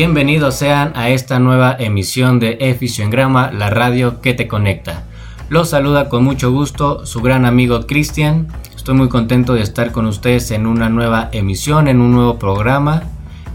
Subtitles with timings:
[0.00, 5.04] Bienvenidos sean a esta nueva emisión de Eficio la radio que te conecta.
[5.50, 8.48] Los saluda con mucho gusto su gran amigo Cristian.
[8.74, 13.02] Estoy muy contento de estar con ustedes en una nueva emisión, en un nuevo programa.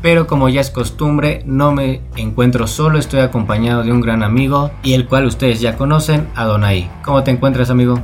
[0.04, 4.70] Pero como ya es costumbre, no me encuentro solo, estoy acompañado de un gran amigo
[4.84, 6.92] y el cual ustedes ya conocen, Adonai.
[7.04, 8.04] ¿Cómo te encuentras, amigo?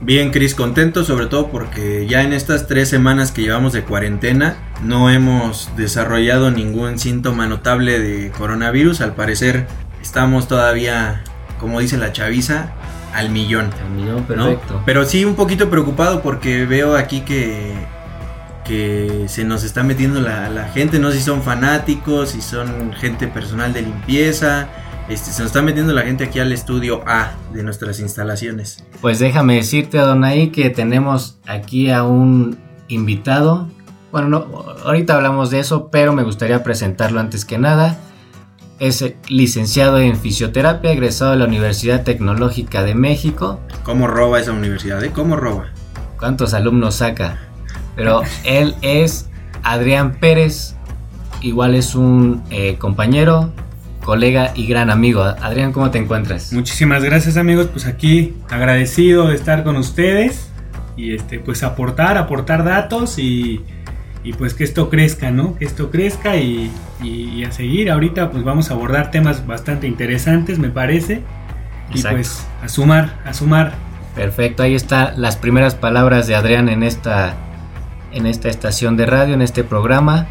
[0.00, 4.56] Bien, Cris, contento sobre todo porque ya en estas tres semanas que llevamos de cuarentena
[4.82, 9.00] no hemos desarrollado ningún síntoma notable de coronavirus.
[9.00, 9.66] Al parecer
[10.00, 11.24] estamos todavía,
[11.58, 12.72] como dice la chaviza,
[13.12, 13.70] al millón.
[13.84, 14.82] Al millón, perfecto.
[14.86, 17.72] Pero sí un poquito preocupado porque veo aquí que,
[18.64, 21.00] que se nos está metiendo la, la gente.
[21.00, 24.68] No sé si son fanáticos, si son gente personal de limpieza
[25.08, 28.84] este, se nos está metiendo la gente aquí al estudio A de nuestras instalaciones.
[29.00, 33.68] Pues déjame decirte, Adonai, que tenemos aquí a un invitado.
[34.12, 37.98] Bueno, no, ahorita hablamos de eso, pero me gustaría presentarlo antes que nada.
[38.78, 43.60] Es licenciado en fisioterapia, egresado de la Universidad Tecnológica de México.
[43.82, 45.02] ¿Cómo roba esa universidad?
[45.02, 45.10] Eh?
[45.10, 45.66] ¿Cómo roba?
[46.18, 47.38] ¿Cuántos alumnos saca?
[47.96, 49.28] Pero él es
[49.62, 50.76] Adrián Pérez,
[51.40, 53.52] igual es un eh, compañero,
[54.08, 55.22] colega y gran amigo.
[55.22, 56.50] Adrián, ¿cómo te encuentras?
[56.54, 60.48] Muchísimas gracias amigos, pues aquí agradecido de estar con ustedes
[60.96, 63.62] y este pues aportar, aportar datos y,
[64.38, 65.58] pues que esto crezca, ¿no?
[65.58, 66.72] Que esto crezca y,
[67.46, 67.90] a seguir.
[67.90, 71.20] Ahorita pues vamos a abordar temas bastante interesantes, me parece.
[71.92, 73.74] Y pues a sumar, a sumar.
[74.14, 77.34] Perfecto, ahí están las primeras palabras de Adrián en esta,
[78.14, 80.28] en esta estación de radio, en este programa.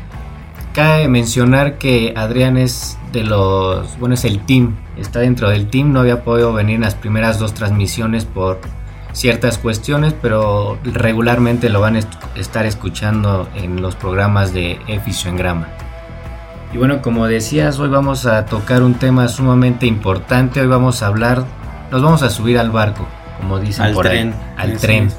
[0.73, 5.93] Cabe mencionar que Adrián es de los, bueno, es el team, está dentro del team,
[5.93, 8.59] no había podido venir en las primeras dos transmisiones por
[9.13, 11.99] ciertas cuestiones, pero regularmente lo van a
[12.35, 15.67] estar escuchando en los programas de Eficio en Grama.
[16.73, 21.07] Y bueno, como decías, hoy vamos a tocar un tema sumamente importante, hoy vamos a
[21.07, 21.45] hablar,
[21.91, 23.07] nos vamos a subir al barco,
[23.39, 24.35] como dicen al por tren.
[24.57, 25.09] ahí, al tren.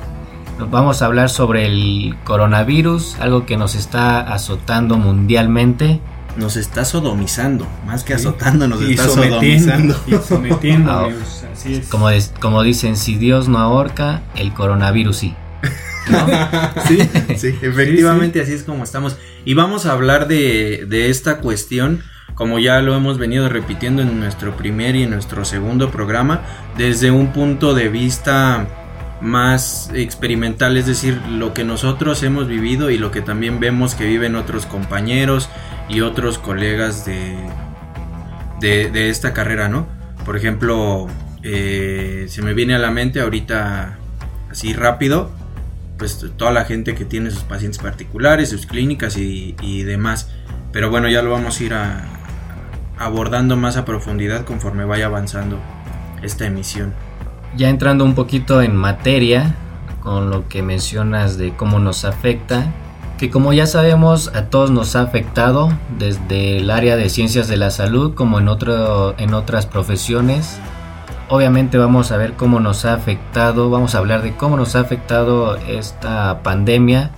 [0.71, 6.01] Vamos a hablar sobre el coronavirus, algo que nos está azotando mundialmente.
[6.39, 10.01] Nos está sodomizando, más que azotando, nos está sodomizando.
[10.07, 11.09] Y sometiendo, ah,
[11.53, 11.89] así es.
[11.89, 12.09] Como,
[12.41, 15.35] como dicen, si Dios no ahorca, el coronavirus sí.
[16.89, 16.99] sí,
[17.37, 19.17] sí, efectivamente así es como estamos.
[19.45, 22.03] Y vamos a hablar de, de esta cuestión
[22.39, 26.43] como ya lo hemos venido repitiendo en nuestro primer y en nuestro segundo programa,
[26.77, 28.69] desde un punto de vista
[29.21, 34.07] más experimental, es decir, lo que nosotros hemos vivido y lo que también vemos que
[34.07, 35.49] viven otros compañeros
[35.89, 37.37] y otros colegas de,
[38.61, 39.87] de, esta carrera, ¿no?
[40.25, 41.09] Por ejemplo,
[41.43, 43.99] eh, se me viene a la mente ahorita
[44.51, 45.31] así rápido,
[45.97, 50.31] pues toda la gente que tiene sus pacientes particulares, sus clínicas y, demás.
[50.73, 51.75] Pero bueno, ya lo vamos a ir
[52.99, 55.59] abordando más a profundidad conforme vaya avanzando
[56.23, 56.93] esta emisión
[57.57, 59.55] ya entrando un poquito en materia
[60.03, 62.73] con lo que mencionas de cómo nos afecta,
[63.19, 67.57] que como ya sabemos a todos nos ha afectado desde el área de ciencias de
[67.57, 70.59] la salud como en, otro, en otras profesiones.
[71.29, 74.81] Obviamente vamos a ver cómo nos ha afectado, vamos a hablar de cómo nos ha
[74.81, 77.11] afectado esta pandemia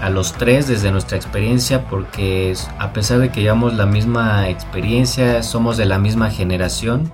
[0.00, 5.42] a los tres desde nuestra experiencia porque a pesar de que llevamos la misma experiencia,
[5.42, 7.12] somos de la misma generación,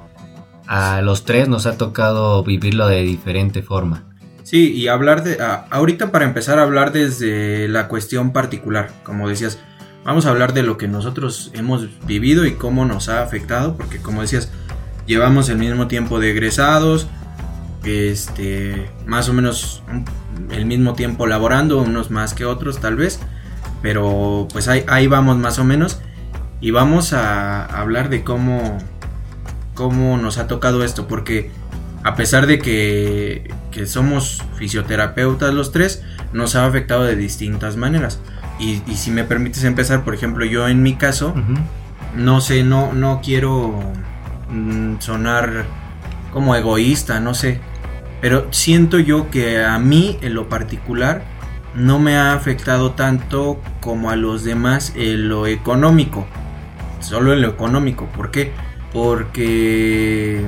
[0.66, 4.04] a los tres nos ha tocado vivirlo de diferente forma.
[4.42, 5.38] Sí, y hablar de...
[5.70, 9.58] ahorita para empezar a hablar desde la cuestión particular, como decías,
[10.04, 13.98] vamos a hablar de lo que nosotros hemos vivido y cómo nos ha afectado, porque
[14.00, 14.50] como decías,
[15.06, 17.08] llevamos el mismo tiempo de egresados,
[17.84, 19.82] este, más o menos
[20.50, 23.20] el mismo tiempo laborando, unos más que otros tal vez,
[23.82, 26.00] pero pues ahí, ahí vamos más o menos
[26.60, 28.78] y vamos a hablar de cómo
[29.74, 31.50] cómo nos ha tocado esto, porque
[32.02, 33.52] a pesar de que,
[33.86, 38.20] somos fisioterapeutas los tres, nos ha afectado de distintas maneras.
[38.58, 41.34] Y, si me permites empezar, por ejemplo, yo en mi caso,
[42.14, 43.80] no sé, no, no quiero
[44.50, 45.64] mm, sonar
[46.32, 47.60] como egoísta, no sé,
[48.20, 51.22] pero siento yo que a mí en lo particular
[51.74, 56.26] no me ha afectado tanto como a los demás en lo económico,
[57.00, 58.52] solo en lo económico, ¿por qué?
[58.94, 60.46] Porque,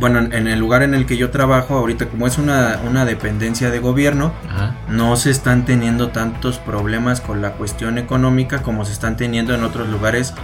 [0.00, 3.78] bueno, en el lugar en el que yo trabajo ahorita, como es una, dependencia de
[3.78, 4.32] gobierno,
[4.88, 9.62] no se están teniendo tantos problemas con la cuestión económica como se están teniendo en
[9.62, 10.34] otros lugares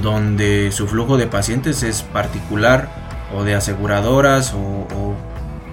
[0.00, 2.88] donde su flujo de pacientes es particular
[3.34, 5.16] o de aseguradoras o, o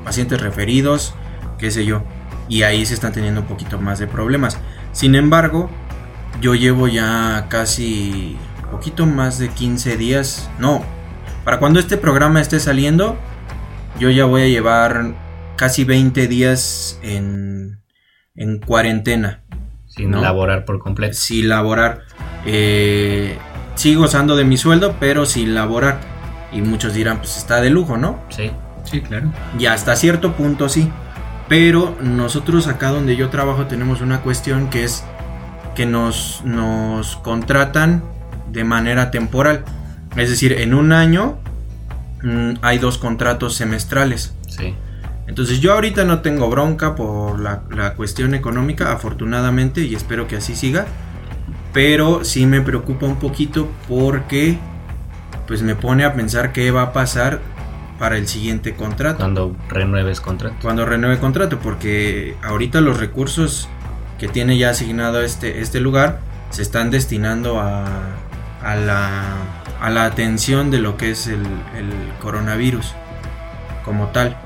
[0.03, 1.13] pacientes referidos,
[1.59, 2.01] qué sé yo.
[2.49, 4.57] Y ahí se están teniendo un poquito más de problemas.
[4.91, 5.69] Sin embargo,
[6.41, 8.39] yo llevo ya casi
[8.73, 10.83] poquito más de 15 días, no,
[11.43, 13.17] para cuando este programa esté saliendo,
[13.99, 15.13] yo ya voy a llevar
[15.55, 17.83] casi 20 días en,
[18.35, 19.43] en cuarentena.
[19.85, 21.13] Sin laborar por completo.
[21.13, 22.01] Sin laborar.
[22.47, 23.37] Eh,
[23.75, 25.99] sigo gozando de mi sueldo, pero sin laborar.
[26.51, 28.19] Y muchos dirán, pues está de lujo, ¿no?
[28.29, 28.49] Sí,
[28.85, 29.31] sí, claro.
[29.59, 30.89] Y hasta cierto punto sí.
[31.47, 35.03] Pero nosotros acá donde yo trabajo tenemos una cuestión que es
[35.75, 38.01] que nos, nos contratan
[38.53, 39.65] de manera temporal.
[40.15, 41.39] Es decir, en un año
[42.21, 44.33] mm, hay dos contratos semestrales.
[44.47, 44.75] Sí.
[45.27, 50.37] Entonces yo ahorita no tengo bronca por la, la, cuestión económica, afortunadamente, y espero que
[50.37, 50.85] así siga.
[51.73, 54.59] Pero sí me preocupa un poquito porque
[55.47, 57.41] pues me pone a pensar qué va a pasar
[57.97, 59.17] para el siguiente contrato.
[59.17, 60.55] Cuando renueves contrato.
[60.61, 63.67] Cuando renueve contrato, porque ahorita los recursos
[64.19, 66.19] que tiene ya asignado este, este lugar
[66.49, 67.85] se están destinando a,
[68.63, 69.35] a, la,
[69.79, 71.43] a la atención de lo que es el,
[71.75, 72.93] el coronavirus
[73.83, 74.37] como tal.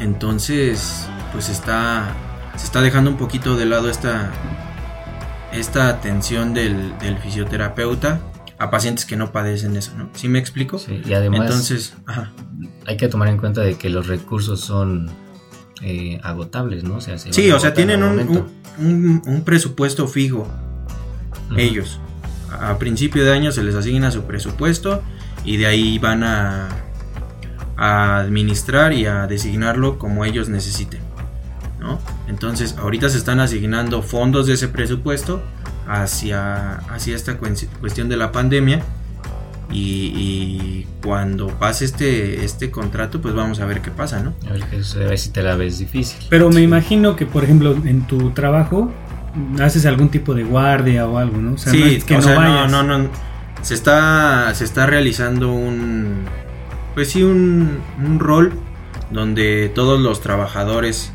[0.00, 2.14] Entonces, pues está,
[2.56, 4.30] se está dejando un poquito de lado esta,
[5.52, 8.20] esta atención del, del fisioterapeuta
[8.58, 10.10] a pacientes que no padecen eso, ¿no?
[10.14, 10.78] ¿Sí me explico?
[10.78, 11.94] Sí, y además Entonces,
[12.86, 15.10] hay que tomar en cuenta de que los recursos son
[15.82, 16.96] eh, agotables, ¿no?
[16.96, 18.52] O sea, sí, o sea, tienen un,
[19.26, 20.48] un, presupuesto fijo
[21.56, 22.00] ellos.
[22.60, 25.02] A principio de año se les asigna su presupuesto
[25.44, 26.68] y de ahí van a,
[27.76, 31.00] a administrar y a designarlo como ellos necesiten.
[31.80, 31.98] ¿no?
[32.28, 35.42] Entonces, ahorita se están asignando fondos de ese presupuesto
[35.86, 38.82] hacia, hacia esta cuestión de la pandemia.
[39.70, 44.32] Y, cuando pase este, este contrato, pues vamos a ver qué pasa, ¿no?
[44.48, 44.82] A ver, qué
[45.18, 46.24] si te la ves difícil.
[46.30, 48.90] Pero me imagino que, por ejemplo, en tu trabajo
[49.60, 51.54] haces algún tipo de guardia o algo, ¿no?
[51.54, 53.08] O sea, sí, no que no, no, no,
[53.62, 56.24] Se está, se está realizando un,
[56.94, 58.52] pues sí, un, un rol
[59.10, 61.12] donde todos los trabajadores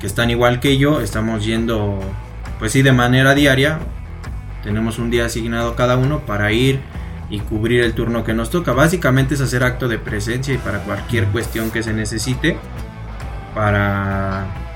[0.00, 1.98] que están igual que yo estamos yendo,
[2.58, 3.78] pues sí, de manera diaria.
[4.62, 6.80] Tenemos un día asignado cada uno para ir
[7.30, 8.72] y cubrir el turno que nos toca.
[8.72, 12.56] Básicamente es hacer acto de presencia y para cualquier cuestión que se necesite.
[13.54, 14.67] Para.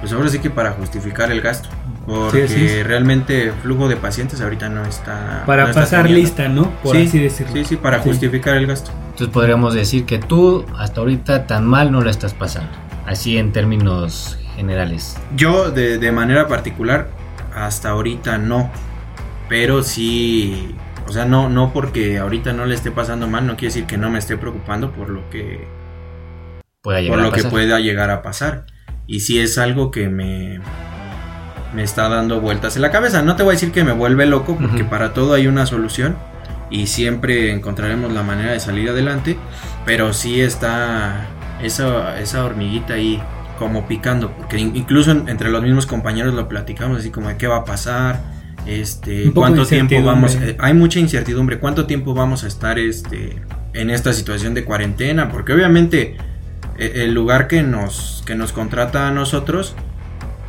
[0.00, 1.68] Pues ahora sí que para justificar el gasto.
[2.06, 5.42] Porque realmente flujo de pacientes ahorita no está.
[5.46, 6.70] Para pasar lista, ¿no?
[6.82, 7.52] Por así decirlo.
[7.52, 8.92] Sí, sí, para justificar el gasto.
[9.10, 12.70] Entonces podríamos decir que tú hasta ahorita tan mal no lo estás pasando.
[13.06, 15.16] Así en términos generales.
[15.36, 17.08] Yo de, de manera particular
[17.54, 18.70] hasta ahorita no.
[19.48, 20.74] Pero sí
[21.08, 23.96] o sea, no, no porque ahorita no le esté pasando mal, no quiere decir que
[23.96, 25.68] no me esté preocupando por lo que,
[26.82, 28.66] pueda llegar por lo que pueda llegar a pasar.
[29.06, 30.60] Y si es algo que me,
[31.74, 33.22] me está dando vueltas en la cabeza.
[33.22, 36.16] No te voy a decir que me vuelve loco, porque para todo hay una solución
[36.70, 39.36] y siempre encontraremos la manera de salir adelante.
[39.84, 41.28] Pero sí está
[41.62, 43.22] esa, esa hormiguita ahí
[43.58, 47.56] como picando, porque incluso entre los mismos compañeros lo platicamos así como de qué va
[47.58, 48.20] a pasar
[48.66, 53.36] este, cuánto tiempo vamos, eh, hay mucha incertidumbre, cuánto tiempo vamos a estar este,
[53.72, 56.16] en esta situación de cuarentena, porque obviamente
[56.78, 59.74] el lugar que nos, que nos contrata a nosotros,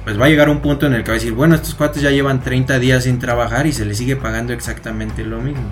[0.03, 2.01] pues va a llegar un punto en el que va a decir, bueno, estos cuates
[2.01, 5.69] ya llevan 30 días sin trabajar y se les sigue pagando exactamente lo mismo.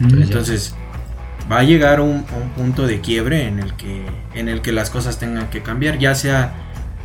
[0.00, 0.74] Entonces,
[1.50, 4.90] va a llegar un, un, punto de quiebre en el, que, en el que las
[4.90, 6.52] cosas tengan que cambiar, ya sea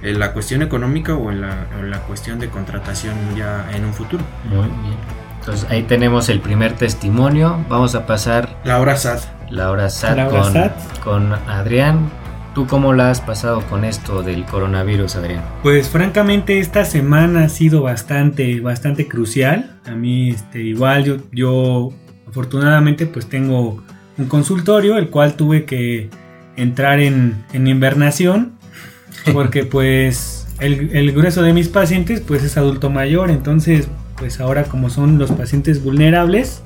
[0.01, 4.23] en la cuestión económica o en la, cuestión de contratación ya en un futuro.
[4.45, 4.97] Muy bien.
[5.39, 7.63] Entonces ahí tenemos el primer testimonio.
[7.69, 8.57] Vamos a pasar.
[8.63, 9.19] Laura Sad.
[9.49, 10.71] Laura Sad, con,
[11.03, 12.09] con Adrián.
[12.57, 15.43] ¿Tú cómo la has pasado con esto del coronavirus, Adrián?
[15.61, 19.77] Pues francamente esta semana ha sido bastante, bastante crucial.
[19.85, 21.93] A mí este, igual yo, yo
[22.27, 23.83] afortunadamente pues tengo
[24.17, 26.09] un consultorio, el cual tuve que
[26.55, 28.53] entrar en, en invernación
[29.33, 33.87] porque pues el, grueso de mis pacientes pues es adulto mayor, entonces
[34.17, 36.63] pues ahora como son los pacientes vulnerables,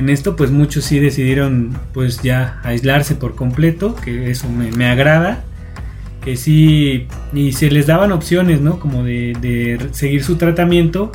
[0.00, 5.44] en esto pues muchos sí decidieron pues ya aislarse por completo, que eso me, agrada,
[6.24, 8.80] que sí, y se les daban opciones, ¿no?
[8.80, 11.12] Como de, seguir su tratamiento,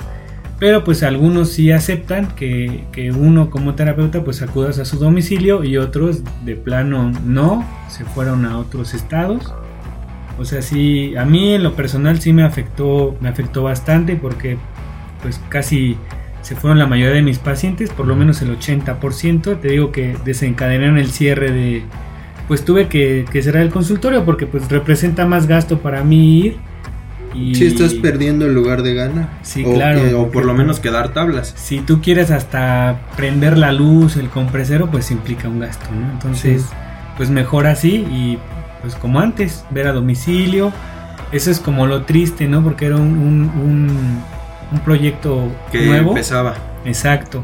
[0.59, 5.63] pero pues algunos sí aceptan que, que, uno como terapeuta pues acudas a su domicilio
[5.63, 9.51] y otros de plano no, se fueron a otros estados.
[10.37, 14.57] O sea, sí, a mí en lo personal sí me afectó, me afectó bastante porque
[15.23, 15.97] pues casi
[16.45, 19.59] se fueron la mayoría de mis pacientes, por lo menos el 80%.
[19.59, 21.81] Te digo que desencadenaron el cierre de,
[22.47, 26.57] pues tuve que, cerrar el consultorio porque pues representa más gasto para mí ir
[27.33, 29.29] Y Si estás perdiendo el lugar de gana.
[29.41, 31.51] Sí, o, claro, que- o por lo menos quedar tablas.
[31.57, 36.11] si tú quieres hasta prender la luz, el compresero, pues implica un gasto, ¿no?
[36.11, 36.67] Entonces, Sí.
[37.17, 38.37] pues mejor así y
[38.81, 40.71] pues como antes, ver a domicilio.
[41.31, 42.63] Eso es como lo triste, ¿no?
[42.63, 44.19] Porque era un, un, un-
[44.75, 46.09] un proyecto Que nuevo.
[46.11, 46.55] empezaba.
[46.85, 47.43] Exacto.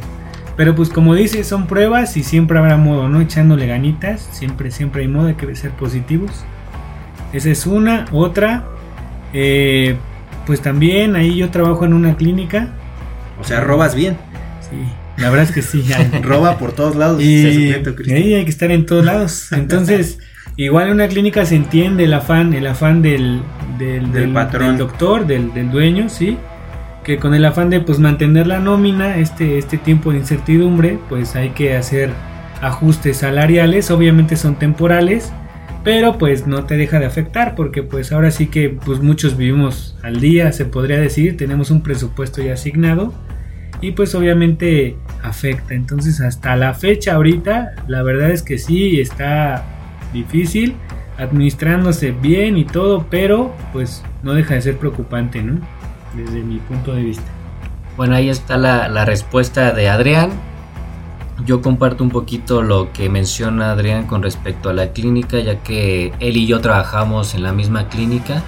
[0.58, 3.22] Pero pues como dices, son pruebas y siempre habrá modo, ¿no?
[3.22, 6.32] Echándole ganitas, siempre, siempre hay modo, hay que ser positivos.
[7.34, 8.06] Esa es una.
[8.12, 8.66] Otra,
[9.34, 9.96] eh,
[10.46, 12.68] pues también ahí yo trabajo en una clínica.
[13.40, 14.18] O sea, robas bien.
[14.70, 14.78] Sí,
[15.22, 15.84] la verdad es que sí.
[16.22, 17.22] Roba por todos lados.
[17.24, 17.74] y
[18.12, 19.52] ahí hay que estar en todos lados.
[19.54, 20.20] Entonces,
[20.58, 23.42] igual en una clínica se entiende el afán, el afán del,
[23.80, 24.68] del, Del patrón.
[24.68, 26.38] del doctor, del, del dueño, sí.
[27.04, 31.36] Que con el afán de pues mantener la nómina, este, este tiempo de incertidumbre, pues
[31.36, 32.12] hay que hacer
[32.62, 35.34] ajustes salariales, obviamente son temporales,
[35.84, 39.98] pero pues no te deja de afectar, porque pues ahora sí que pues muchos vivimos
[40.04, 43.14] al día, se podría decir, tenemos un presupuesto ya asignado
[43.82, 45.74] y pues obviamente afecta.
[45.74, 49.66] Entonces hasta la fecha ahorita, la verdad es que sí está
[50.14, 50.76] difícil,
[51.18, 55.60] administrándose bien y todo, pero pues no deja de ser preocupante, ¿no?
[56.16, 57.32] Desde mi punto de vista.
[57.98, 60.32] Bueno, ahí está la, la respuesta de Adrián.
[61.46, 66.14] Yo comparto un poquito lo que menciona Adrián con respecto a la clínica, ya que
[66.20, 68.44] él y yo trabajamos en la misma clínica.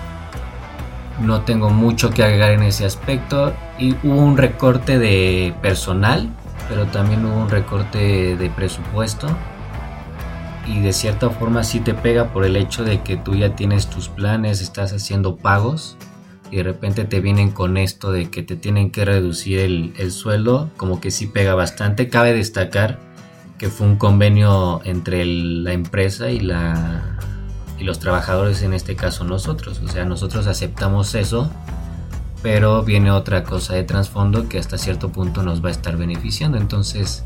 [1.21, 3.53] No tengo mucho que agregar en ese aspecto.
[3.79, 6.29] Y hubo un recorte de personal,
[6.69, 9.27] pero también hubo un recorte de presupuesto.
[10.67, 13.87] Y de cierta forma sí te pega por el hecho de que tú ya tienes
[13.87, 15.97] tus planes, estás haciendo pagos
[16.53, 20.11] y de repente te vienen con esto de que te tienen que reducir el, el
[20.11, 22.09] sueldo, como que sí pega bastante.
[22.09, 22.99] Cabe destacar
[23.57, 27.17] que fue un convenio entre la empresa y, la,
[27.79, 29.81] y los trabajadores, en este caso nosotros.
[29.83, 31.49] O sea, nosotros aceptamos eso,
[32.43, 36.59] pero viene otra cosa de trasfondo que hasta cierto punto nos va a estar beneficiando.
[36.59, 37.23] Entonces,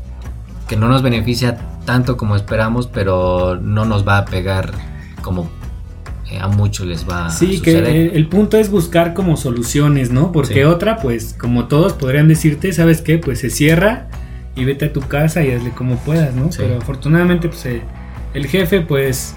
[0.68, 4.72] que no nos beneficia tanto como esperamos, pero no nos va a pegar
[5.20, 5.50] como
[6.40, 7.86] a muchos les va Sí, a que suceder.
[7.96, 10.32] el, el punto es buscar como soluciones, ¿no?
[10.32, 10.62] Porque Sí.
[10.64, 13.18] otra, pues como todos podrían decirte, ¿sabes qué?
[13.18, 14.08] Pues se cierra
[14.56, 16.50] y vete a tu casa y hazle como puedas, ¿no?
[16.52, 16.58] Sí.
[16.62, 17.82] Pero afortunadamente, pues eh,
[18.34, 19.36] el jefe, pues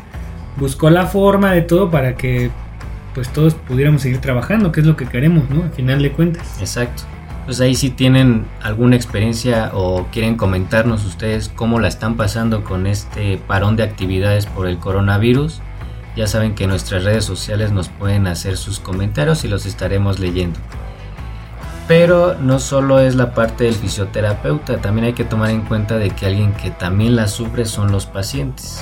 [0.57, 2.49] buscó la forma de todo para que
[3.13, 5.63] pues todos pudiéramos seguir trabajando, que es lo que queremos, ¿no?
[5.63, 6.57] Al final de cuentas.
[6.59, 7.03] Exacto.
[7.45, 12.85] Pues ahí si tienen alguna experiencia o quieren comentarnos ustedes cómo la están pasando con
[12.87, 15.61] este parón de actividades por el coronavirus.
[16.15, 20.59] Ya saben que nuestras redes sociales nos pueden hacer sus comentarios y los estaremos leyendo.
[21.87, 26.09] Pero no solo es la parte del fisioterapeuta, también hay que tomar en cuenta de
[26.11, 28.81] que alguien que también la sufre son los pacientes.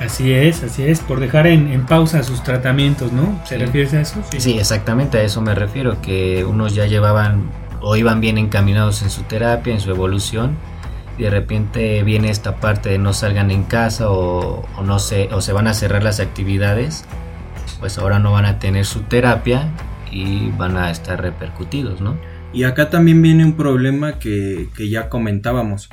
[0.00, 3.38] Así es, así es, por dejar en, en pausa sus tratamientos, ¿no?
[3.44, 3.64] ¿Se Sí.
[3.64, 4.16] refieres a eso?
[4.36, 9.10] Sí, exactamente a eso me refiero, que unos ya llevaban o iban bien encaminados en
[9.10, 10.56] su terapia, en su evolución,
[11.18, 15.40] de repente viene esta parte de no salgan en casa o, o no se, o
[15.40, 17.04] se van a cerrar las actividades,
[17.80, 19.68] pues ahora no van a tener su terapia
[20.10, 22.16] y van a estar repercutidos, ¿no?
[22.52, 25.88] Y acá también viene un problema que, que ya comentábamos.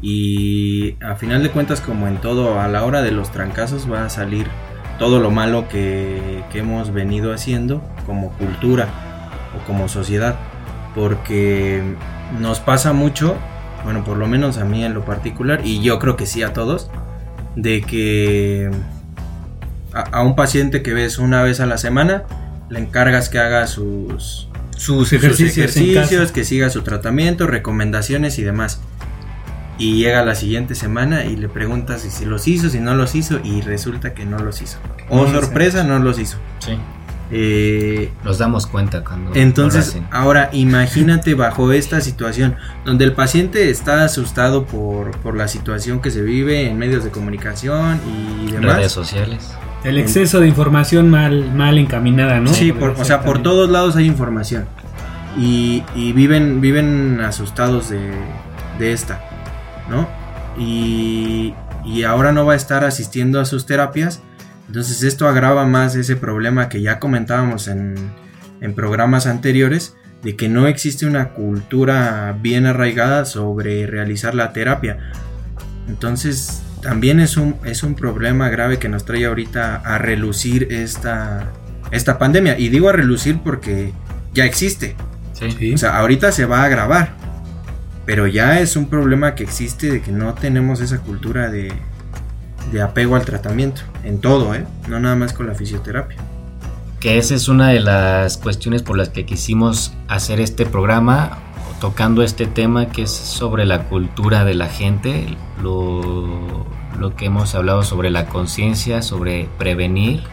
[0.00, 4.06] Y a final de cuentas, como en todo, a la hora de los trancazos va
[4.06, 4.46] a salir
[4.98, 8.88] todo lo malo que, que hemos venido haciendo como cultura
[9.56, 10.36] o como sociedad.
[10.94, 11.82] Porque
[12.40, 13.36] nos pasa mucho,
[13.88, 16.52] bueno, por lo menos a mí en lo particular, y yo creo que sí a
[16.52, 16.90] todos,
[17.56, 18.70] de que
[19.94, 22.24] a, a un paciente que ves una vez a la semana,
[22.68, 28.82] le encargas que haga sus, Sus ejercicios, que siga su tratamiento, recomendaciones y demás.
[29.78, 33.14] Y llega la siguiente semana y le preguntas si, si los hizo, si no los
[33.14, 34.76] hizo, y resulta que no los hizo.
[35.08, 36.36] O No, sorpresa, no los hizo.
[36.58, 36.76] Sí.
[37.30, 40.06] Eh, Nos damos cuenta cuando entonces, lo hacen.
[40.10, 42.56] ahora imagínate bajo esta situación,
[42.86, 47.10] donde el paciente está asustado por, por la situación que se vive en medios de
[47.10, 48.00] comunicación
[48.46, 48.76] y demás.
[48.76, 49.54] redes sociales.
[49.84, 52.52] El exceso de información mal, mal encaminada, ¿no?
[52.52, 54.64] Sí, por- o sea, por todos lados hay información.
[55.38, 58.10] Y, y viven, viven asustados de,
[58.78, 59.20] de esta,
[59.88, 60.08] ¿no?
[60.58, 61.54] Y,
[61.84, 64.22] y ahora no va a estar asistiendo a sus terapias.
[64.68, 67.94] Entonces esto agrava más ese problema que ya comentábamos en,
[68.60, 74.98] en programas anteriores, de que no existe una cultura bien arraigada sobre realizar la terapia.
[75.88, 81.50] Entonces también es un, es un problema grave que nos trae ahorita a relucir esta,
[81.90, 82.58] esta pandemia.
[82.58, 83.92] Y digo a relucir porque
[84.34, 84.96] ya existe.
[85.32, 85.50] Sí.
[85.58, 85.74] Sí.
[85.74, 87.16] O sea, ahorita se va a agravar.
[88.04, 91.72] Pero ya es un problema que existe de que no tenemos esa cultura de,
[92.72, 93.82] de apego al tratamiento.
[94.04, 94.66] En todo, ¿eh?
[94.88, 96.18] No nada más con la fisioterapia.
[97.00, 101.38] que esa es una de las cuestiones por las que quisimos hacer este programa,
[101.80, 105.26] tocando este tema que es sobre la cultura de la gente,
[105.62, 106.66] lo,
[106.98, 110.24] lo que hemos hablado sobre la conciencia, sobre prevenir,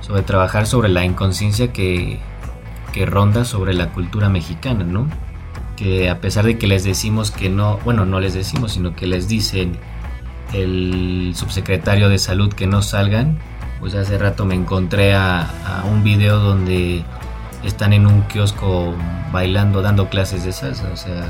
[0.00, 2.20] sobre trabajar sobre la inconsciencia que,
[2.94, 5.08] que ronda sobre la cultura mexicana, ¿no?
[5.76, 9.06] Que a pesar de que les decimos que no, bueno, no les decimos, sino que
[9.06, 9.76] les dicen
[10.56, 13.38] el subsecretario de salud que no salgan,
[13.80, 15.48] pues hace rato me encontré a,
[15.90, 17.04] un video donde
[17.64, 18.94] están en un kiosco
[19.32, 21.26] bailando, dando clases de salsa, o sea,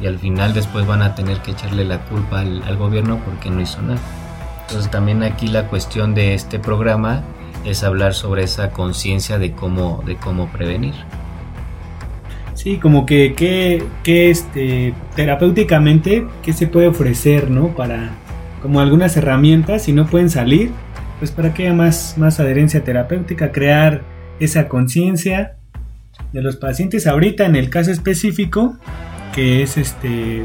[0.00, 3.50] y al final después van a tener que echarle la culpa al, al gobierno porque
[3.50, 4.00] no hizo nada.
[4.62, 7.22] Entonces también aquí la cuestión de este programa
[7.64, 10.94] es hablar sobre esa conciencia de cómo, de cómo prevenir.
[12.66, 17.76] Sí, como que, que, este, terapéuticamente, ¿qué se puede ofrecer, no?
[17.76, 18.10] Para,
[18.60, 20.72] como algunas herramientas, si no pueden salir,
[21.20, 24.02] pues para que haya más, más adherencia terapéutica, crear
[24.40, 25.54] esa conciencia
[26.32, 27.06] de los pacientes.
[27.06, 28.76] Ahorita en el caso específico,
[29.32, 30.42] que es este,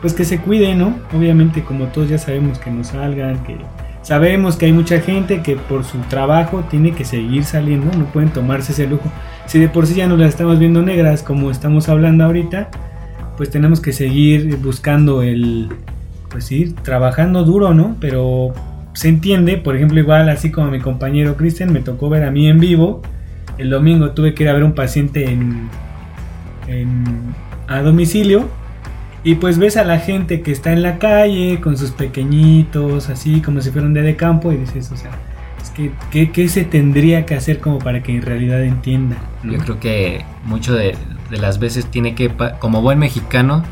[0.00, 0.98] pues que se cuiden, ¿no?
[1.16, 3.56] Obviamente, como todos ya sabemos, que no salgan, que
[4.02, 8.30] Sabemos que hay mucha gente que por su trabajo tiene que seguir saliendo, no pueden
[8.30, 9.08] tomarse ese lujo.
[9.50, 12.70] Si de por sí ya no las estamos viendo negras como estamos hablando ahorita,
[13.36, 15.70] pues tenemos que seguir buscando el,
[16.28, 17.96] pues ir trabajando duro, ¿no?
[17.98, 18.52] Pero
[18.92, 22.46] se entiende, por ejemplo, igual así como mi compañero Cristian, me tocó ver a mí
[22.46, 23.02] en vivo.
[23.58, 25.68] El domingo tuve que ir a ver un paciente en,
[26.68, 27.04] en
[27.66, 28.48] a domicilio
[29.24, 33.40] y pues ves a la gente que está en la calle con sus pequeñitos, así
[33.40, 35.10] como si fueran de campo, y dices, o sea,
[35.70, 39.16] es que, ¿qué, se tendría que hacer como para que en realidad entienda?
[39.44, 40.96] Yo creo que mucho de,
[41.30, 43.62] las veces tiene que, como buen mexicano,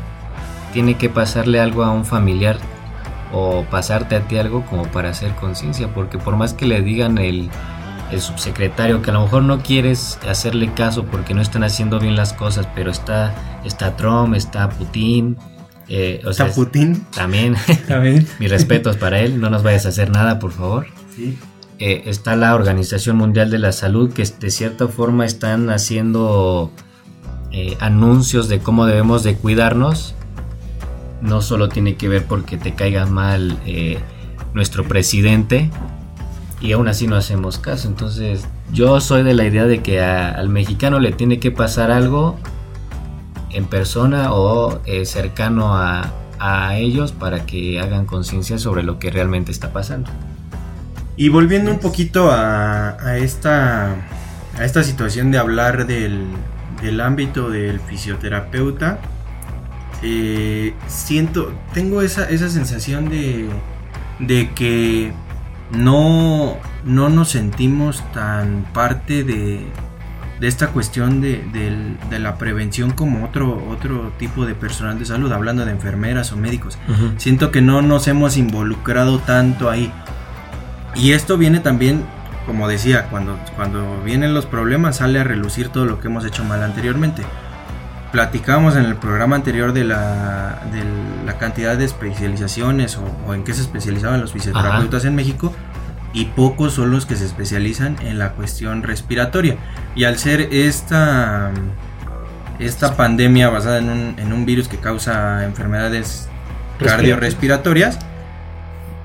[0.73, 2.57] tiene que pasarle algo a un familiar
[3.31, 7.17] o pasarte a ti algo como para hacer conciencia, porque por más que le digan
[7.17, 7.49] el,
[8.11, 12.15] el subsecretario que a lo mejor no quieres hacerle caso porque no están haciendo bien
[12.15, 13.33] las cosas, pero está,
[13.65, 15.37] está Trump, está Putin.
[15.87, 17.03] Eh, ¿Está Putin?
[17.15, 17.55] También.
[17.87, 18.27] también.
[18.39, 20.85] Mis respetos para él, no nos vayas a hacer nada, por favor.
[21.15, 21.37] Sí.
[21.79, 26.71] Eh, está la Organización Mundial de la Salud que de cierta forma están haciendo
[27.51, 30.15] eh, anuncios de cómo debemos de cuidarnos.
[31.21, 33.57] No solo tiene que ver porque te caiga mal
[34.53, 35.69] nuestro presidente,
[36.61, 37.87] y aún así no hacemos caso.
[37.87, 42.37] Entonces yo soy de la idea de que al mexicano le tiene que pasar algo
[43.51, 46.13] en persona o eh, cercano a,
[46.77, 50.09] ellos para que hagan conciencia sobre lo que realmente está pasando.
[51.19, 53.93] Y volviendo un poquito a, esta,
[54.57, 56.31] a esta situación de hablar del,
[57.01, 58.99] ámbito del fisioterapeuta,
[60.01, 63.49] eh, siento, tengo esa, esa sensación de,
[64.19, 65.11] de que
[65.71, 66.55] no,
[66.85, 69.65] no nos sentimos tan parte de,
[70.39, 75.65] de esta cuestión de, la prevención como otro, otro tipo de personal de salud, hablando
[75.65, 76.77] de enfermeras o médicos.
[77.17, 79.91] Siento que no nos hemos involucrado tanto ahí.
[80.95, 82.03] Y esto viene también,
[82.45, 86.43] como decía, cuando, cuando vienen los problemas sale a relucir todo lo que hemos hecho
[86.43, 87.23] mal anteriormente.
[88.11, 90.83] Platicamos en el programa anterior de la, de
[91.25, 92.97] la cantidad de especializaciones
[93.27, 95.53] o, en qué se especializaban los fisioterapeutas en México
[96.11, 99.57] y pocos son los que se especializan en la cuestión respiratoria.
[99.95, 101.51] Y al ser esta,
[102.57, 106.27] esta pandemia basada en un, en un virus que causa enfermedades
[106.79, 107.99] cardiorrespiratorias,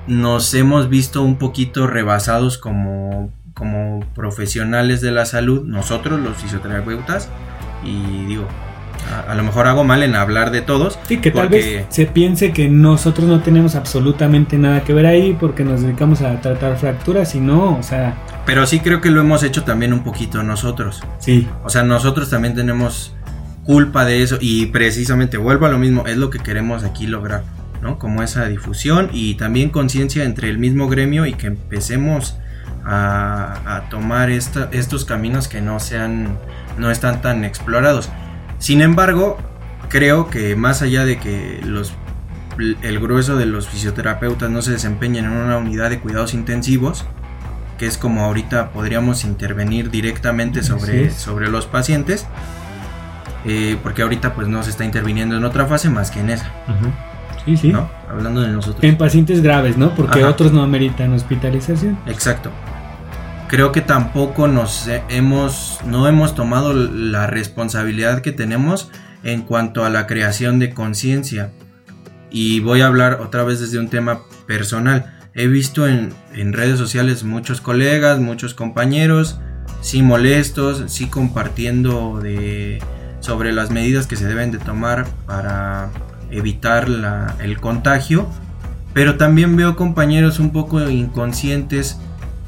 [0.07, 7.29] nos hemos visto un poquito rebasados como, como profesionales de la salud, nosotros los fisioterapeutas,
[7.83, 8.47] y digo,
[9.27, 10.97] a, lo mejor hago mal en hablar de todos.
[11.07, 15.35] Sí, que tal vez se piense que nosotros no tenemos absolutamente nada que ver ahí
[15.39, 18.15] porque nos dedicamos a tratar fracturas y no, o sea...
[18.45, 21.01] Pero sí creo que lo hemos hecho también un poquito nosotros.
[21.19, 21.47] Sí.
[21.63, 23.13] O sea, nosotros también tenemos
[23.63, 27.43] culpa de eso y precisamente vuelvo a lo mismo, es lo que queremos aquí lograr,
[27.85, 27.99] ¿no?
[27.99, 32.35] Como esa difusión y también conciencia entre el mismo gremio y que empecemos
[32.83, 36.39] a, a tomar esta, estos caminos que no sean,
[36.79, 38.09] no están tan explorados.
[38.57, 39.37] Sin embargo,
[39.89, 41.93] creo que más allá de que los,
[42.81, 47.05] el grueso de los fisioterapeutas no se desempeñen en una unidad de cuidados intensivos,
[47.77, 52.25] que es como ahorita podríamos intervenir directamente sobre, sobre los pacientes,
[53.45, 56.51] eh, porque ahorita pues no se está interviniendo en otra fase más que en esa.
[57.45, 57.69] Sí, sí.
[57.69, 57.89] ¿no?
[58.09, 58.83] Hablando de nosotros.
[58.83, 59.93] En pacientes graves, ¿no?
[59.95, 61.97] Porque otros no ameritan hospitalización.
[62.07, 62.51] Exacto
[63.47, 68.89] creo que tampoco nos hemos no hemos tomado la responsabilidad que tenemos
[69.23, 71.51] en cuanto a la creación de conciencia
[72.29, 76.13] y voy a hablar otra vez desde un tema personal he visto en,
[76.53, 79.39] redes sociales muchos colegas muchos compañeros
[79.81, 82.81] sí molestos, sí compartiendo de
[83.19, 85.91] sobre las medidas que se deben de tomar para
[86.37, 88.27] evitar la, el contagio,
[88.93, 91.99] pero también veo compañeros un poco inconscientes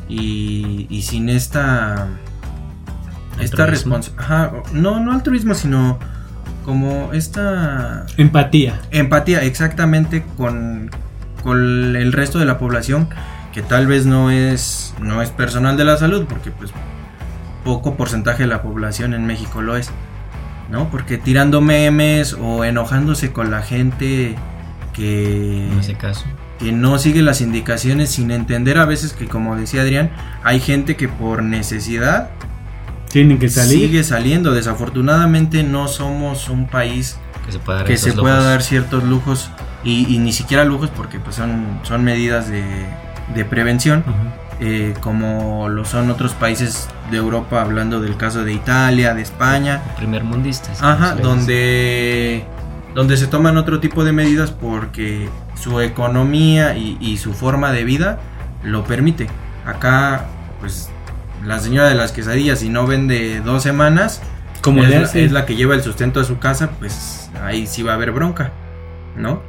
[0.08, 2.08] y, y sin esta
[3.40, 6.00] esta responsabilidad, no no altruismo, sino
[6.66, 8.80] como esta empatía.
[8.92, 10.90] Empatía exactamente con
[11.44, 13.10] con el resto de la población
[13.54, 16.72] que tal vez no es no es personal de la salud porque pues
[17.64, 19.92] poco porcentaje de la población en México lo es,
[20.70, 20.90] ¿no?
[20.90, 24.36] Porque tirando memes o enojándose con la gente
[24.94, 26.26] que en ese caso
[26.60, 30.10] que no sigue las indicaciones sin entender a veces que como decía Adrián,
[30.44, 32.32] hay gente que por necesidad
[33.10, 33.80] tiene que salir.
[33.80, 38.62] Sigue saliendo, desafortunadamente no somos un país que se pueda dar, que se pueda dar
[38.62, 39.50] ciertos lujos
[39.84, 42.64] y, ni siquiera lujos porque pues son, son medidas de,
[43.36, 44.04] de prevención.
[44.60, 49.84] Eh, como lo son otros países de Europa, hablando del caso de Italia, de España.
[49.98, 50.82] Primer mundistas.
[50.82, 52.44] Ajá, donde,
[52.96, 58.20] donde se toman otro tipo de medidas porque su economía y, su forma de vida
[58.64, 59.28] lo permite.
[59.66, 60.26] Acá,
[60.60, 60.90] pues,
[61.46, 64.22] la señora de las quesadillas, si no vende dos semanas,
[64.62, 67.92] como es, es la que lleva el sustento a su casa, pues ahí sí va
[67.92, 68.52] a haber bronca,
[69.16, 69.42] ¿no?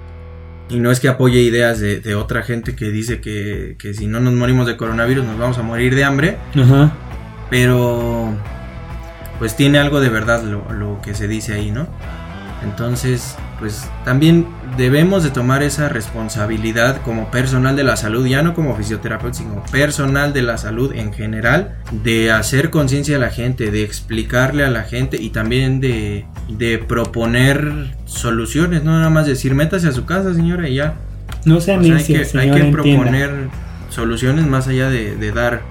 [0.70, 4.34] Y no es que apoye ideas de, otra gente que dice que, si no nos
[4.34, 6.36] morimos de coronavirus nos vamos a morir de hambre.
[6.54, 6.92] Ajá.
[7.50, 8.34] Pero
[9.38, 11.86] pues tiene algo de verdad lo, lo que se dice ahí, ¿no?
[12.62, 18.54] Entonces, pues también debemos de tomar esa responsabilidad como personal de la salud, ya no
[18.54, 23.70] como fisioterapeuta, sino personal de la salud en general, de hacer conciencia a la gente,
[23.70, 26.26] de explicarle a la gente y también de,
[26.86, 30.94] proponer soluciones, no nada más decir métase a su casa señora y ya.
[31.44, 33.48] No sea hay que, hay que proponer
[33.90, 35.62] soluciones más allá de dar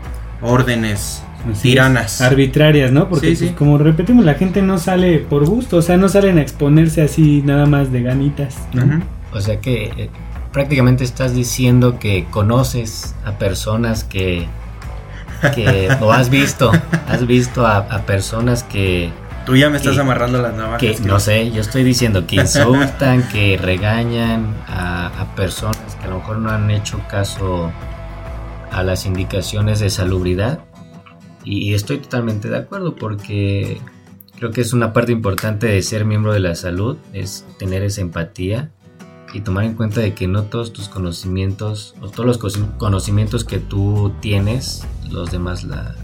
[0.41, 2.21] órdenes tiranas.
[2.21, 3.09] Arbitrarias, ¿no?
[3.09, 6.41] Porque pues, como repetimos, la gente no sale por gusto, o sea, no salen a
[6.41, 8.57] exponerse así nada más de ganitas.
[9.33, 10.09] O sea que eh,
[10.51, 14.47] prácticamente estás diciendo que conoces a personas que,
[15.53, 16.71] que o has visto,
[17.07, 19.11] has visto a, personas que...
[19.45, 20.79] Tú ya me estás amarrando las navajas.
[20.79, 26.09] Que, no sé, yo estoy diciendo que insultan, que regañan a, a personas que a
[26.09, 27.71] lo mejor no han hecho caso
[28.71, 30.59] a las indicaciones de salubridad
[31.49, 33.79] y, estoy totalmente de acuerdo porque
[34.37, 38.01] creo que es una parte importante de ser miembro de la salud, es tener esa
[38.01, 38.69] empatía
[39.33, 43.59] y tomar en cuenta de que no todos tus conocimientos o todos los conocimientos que
[43.59, 45.95] tú tienes, los demás la...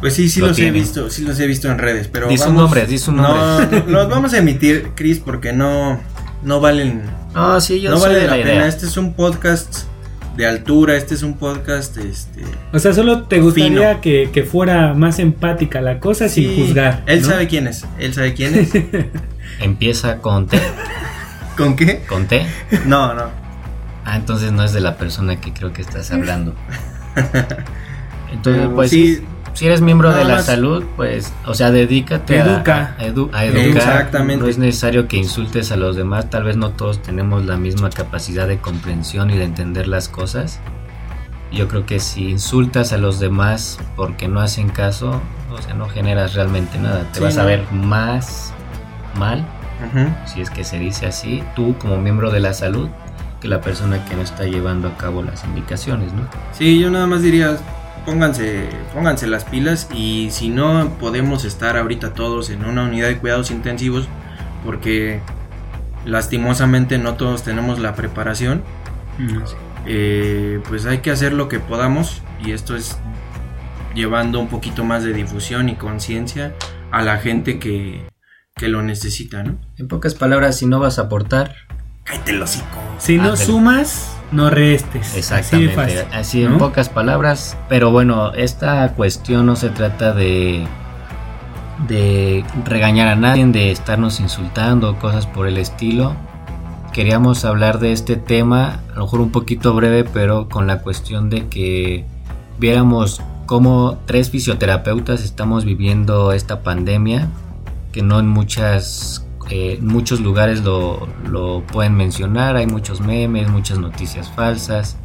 [0.00, 2.28] pues sí, sí los he visto, sí los he visto en redes, pero...
[2.28, 3.82] Dice un nombre, dice un nombre.
[3.86, 6.00] No, los vamos a emitir, Chris, porque no,
[6.44, 7.02] no valen...
[7.34, 8.68] No, sí, yo no vale la, pena.
[8.68, 9.91] Este es un podcast
[10.36, 10.96] de altura.
[10.96, 12.42] Este es un podcast, este.
[12.72, 17.02] O sea, solo te gustaría que, fuera más empática la cosa sin juzgar.
[17.06, 17.84] Él sabe quién es.
[17.98, 18.72] Él sabe quién es.
[19.60, 20.58] Empieza con T.
[21.56, 22.02] ¿Con qué?
[22.08, 22.46] ¿Con T?
[22.86, 23.24] No, no.
[24.04, 26.54] Ah, entonces no es de la persona que creo que estás hablando.
[28.32, 29.22] Entonces, pues sí,
[29.54, 32.44] si eres miembro de la salud, pues, o sea, dedícate a,
[32.98, 33.44] a, educar.
[33.44, 34.42] Exactamente.
[34.42, 36.30] No es necesario que insultes a los demás.
[36.30, 40.60] Tal vez no todos tenemos la misma capacidad de comprensión y de entender las cosas.
[41.52, 45.88] Yo creo que si insultas a los demás porque no hacen caso, o sea, no
[45.88, 47.04] generas realmente nada.
[47.12, 48.54] Te vas a ver más
[49.18, 49.44] mal,
[50.24, 52.88] si es que se dice así, tú como miembro de la salud,
[53.40, 56.22] que la persona que no está llevando a cabo las indicaciones, ¿no?
[56.52, 57.58] Sí, yo nada más diría,
[58.04, 63.18] pónganse, pónganse las pilas y si no podemos estar ahorita todos en una unidad de
[63.18, 64.08] cuidados intensivos
[64.64, 65.20] porque
[66.04, 68.62] lastimosamente no todos tenemos la preparación,
[69.86, 72.98] eh, pues hay que hacer lo que podamos y esto es
[73.94, 76.54] llevando un poquito más de difusión y conciencia
[76.90, 78.06] a la gente que,
[78.56, 79.58] que lo necesita, ¿no?
[79.78, 81.54] En pocas palabras, si no vas a aportar,
[82.04, 82.78] cállate el hocico.
[82.98, 85.16] Si no sumas, no restes.
[85.16, 87.56] Exactamente, así, en pocas palabras.
[87.68, 90.66] Pero bueno, esta cuestión no se trata de
[91.86, 96.14] de regañar a nadie, de estarnos insultando, cosas por el estilo.
[96.92, 101.30] Queríamos hablar de este tema, a lo mejor un poquito breve, pero con la cuestión
[101.30, 102.04] de que
[102.58, 107.28] viéramos cómo tres fisioterapeutas estamos viviendo esta pandemia,
[107.92, 114.30] que no en muchas eh, muchos lugares lo, pueden mencionar, hay muchos memes, muchas noticias
[114.30, 114.96] falsas,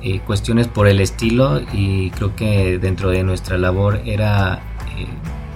[0.00, 4.62] eh, cuestiones por el estilo y creo que dentro de nuestra labor era
[4.96, 5.06] eh,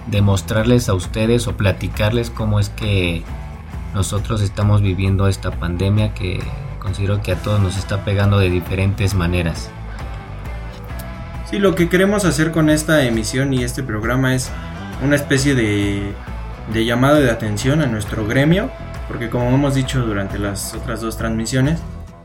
[0.09, 3.22] demostrarles a ustedes o platicarles cómo es que
[3.94, 6.38] nosotros estamos viviendo esta pandemia que
[6.81, 9.70] considero que a todos nos está pegando de diferentes maneras.
[11.51, 14.51] Sí, lo que queremos hacer con esta emisión y este programa es
[15.03, 16.12] una especie de,
[16.72, 18.70] de llamado de atención a nuestro gremio,
[19.09, 21.81] porque como hemos dicho durante las otras dos transmisiones,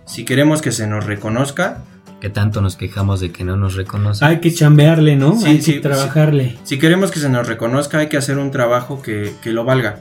[0.06, 1.84] si queremos que se nos reconozca,
[2.22, 4.28] que tanto nos quejamos de que no nos reconocen.
[4.28, 5.36] Hay que chambearle, ¿no?
[5.36, 6.58] Sí, hay sí, que trabajarle.
[6.64, 10.00] si queremos que se nos reconozca, hay que hacer un trabajo que, que lo valga.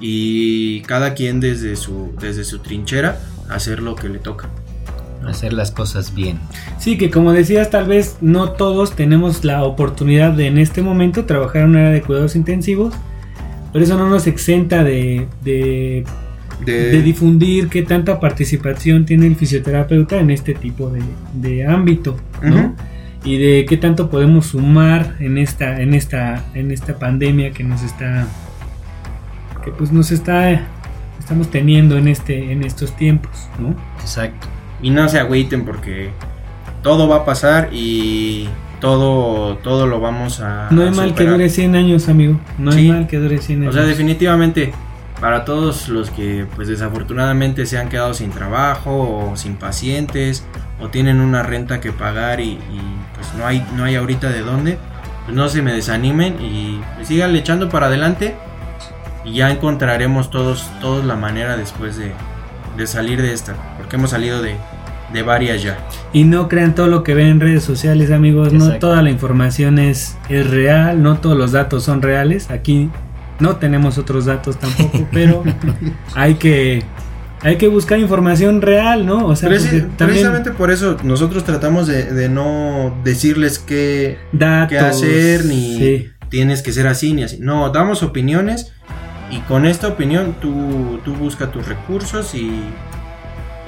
[0.00, 4.48] Y cada quien desde su, desde su trinchera hacer lo que le toca.
[5.26, 6.38] Hacer las cosas bien.
[6.78, 11.24] Sí, que como decías, tal vez no todos tenemos la oportunidad de en este momento
[11.24, 12.92] trabajar en un área de cuidados intensivos,
[13.74, 16.04] pero eso no nos exenta de, de,
[16.64, 21.02] De- de difundir qué tanta participación tiene el fisioterapeuta en este tipo de,
[21.34, 22.74] de ámbito, ¿no?
[23.24, 27.82] Y de qué tanto podemos sumar en esta, en esta, en esta pandemia que nos
[27.82, 28.26] está,
[29.64, 30.50] que pues nos está,
[31.18, 33.74] estamos teniendo en este, en estos tiempos, ¿no?
[34.00, 34.46] Exacto.
[34.82, 36.10] Y no se agüiten porque
[36.82, 38.46] todo va a pasar y
[38.80, 40.68] todo, todo lo vamos a.
[40.70, 42.38] No hay mal que dure 100 años, amigo.
[42.58, 43.74] No hay mal que dure 100 O años.
[43.74, 44.72] sea, definitivamente,
[45.20, 50.44] para todos los que pues desafortunadamente se han quedado sin trabajo o sin pacientes
[50.80, 52.80] o tienen una renta que pagar y, y,
[53.14, 54.78] pues no hay, no hay ahorita de dónde,
[55.24, 58.34] pues no se me desanimen y pues, sigan echando para adelante
[59.24, 62.12] y ya encontraremos todos, todos la manera después de,
[62.76, 64.56] de salir de esta, porque hemos salido de,
[65.12, 65.78] de varias ya.
[66.12, 68.52] Y no crean todo lo que ven en redes sociales, amigos.
[68.52, 72.50] No toda la información es, es real, no todos los datos son reales.
[72.50, 72.90] Aquí
[73.40, 75.44] no tenemos otros datos tampoco, pero
[76.14, 76.82] hay que
[77.42, 79.26] hay que buscar información real, ¿no?
[79.26, 83.58] O sea, Preci- porque también precisamente por eso nosotros tratamos de, de no decirles
[84.32, 86.10] datos, qué hacer, ni sí.
[86.30, 87.38] tienes que ser así, ni así.
[87.40, 88.72] No, damos opiniones
[89.30, 92.62] y con esta opinión tú, tú busca tus recursos y,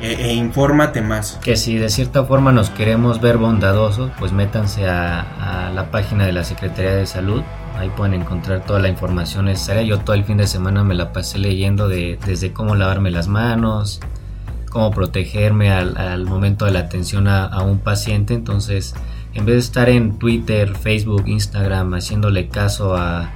[0.00, 1.38] e, e infórmate más.
[1.42, 6.32] Que si de cierta forma nos queremos ver bondadosos, pues métanse a, la página de
[6.32, 7.42] la Secretaría de Salud.
[7.78, 9.82] Ahí pueden encontrar toda la información necesaria.
[9.82, 13.28] Yo todo el fin de semana me la pasé leyendo de, desde cómo lavarme las
[13.28, 14.00] manos,
[14.70, 18.32] cómo protegerme al, al momento de la atención a, a un paciente.
[18.32, 18.94] Entonces,
[19.34, 23.30] en vez de estar en Twitter, Facebook, Instagram, haciéndole caso a,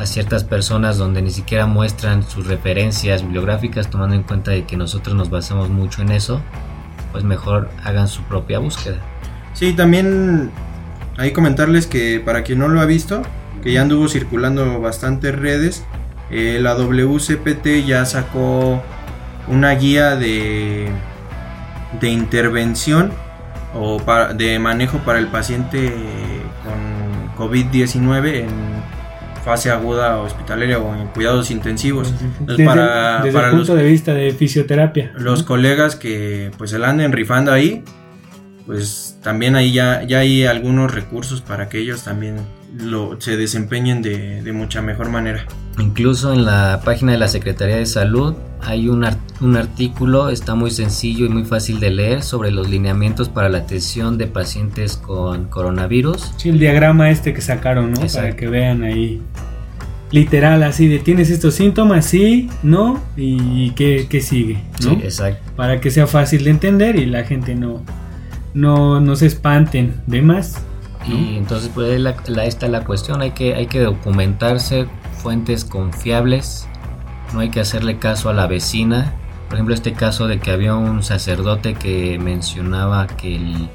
[0.00, 4.76] a ciertas personas donde ni siquiera muestran sus referencias bibliográficas, tomando en cuenta de que
[4.76, 6.40] nosotros nos basamos mucho en eso,
[7.12, 8.96] pues mejor hagan su propia búsqueda.
[9.52, 10.50] Sí, también
[11.18, 13.20] ahí comentarles que para quien no lo ha visto,
[13.62, 15.84] que ya anduvo circulando bastantes redes,
[16.30, 18.82] eh, la WCPT ya sacó
[19.48, 20.88] una guía de,
[22.00, 23.12] de intervención
[23.74, 25.92] o para- de manejo para el paciente
[26.64, 28.69] con COVID-19 en
[29.44, 32.08] fase aguda hospitalaria o en cuidados intensivos.
[32.20, 35.12] Entonces, Desde, para, desde para el los, punto de vista de fisioterapia.
[35.16, 37.82] los colegas que pues se la anden rifando ahí,
[38.66, 42.36] pues también ahí ya, ya hay algunos recursos para que ellos también
[42.78, 45.44] lo, se desempeñen de, de mucha mejor manera.
[45.78, 50.54] Incluso en la página de la Secretaría de Salud hay un, ar- un artículo, está
[50.54, 54.96] muy sencillo y muy fácil de leer, sobre los lineamientos para la atención de pacientes
[54.96, 56.32] con coronavirus.
[56.36, 58.00] Sí, el diagrama este que sacaron, ¿no?
[58.02, 58.20] Exacto.
[58.28, 59.22] Para que vean ahí.
[60.12, 64.90] Literal, así de tienes estos síntomas, sí, no, y qué, qué sigue, ¿no?
[64.90, 65.52] Sí, exacto.
[65.56, 67.82] Para que sea fácil de entender y la gente no,
[68.52, 70.60] no, no se espanten de más.
[71.08, 71.14] ¿no?
[71.16, 74.86] Y entonces pues la, la- ahí está la cuestión, hay que, hay que documentarse,
[75.22, 76.66] fuentes confiables,
[77.32, 79.14] no hay que hacerle caso a la vecina.
[79.50, 83.68] Por ejemplo, este caso de que había un sacerdote que mencionaba que el,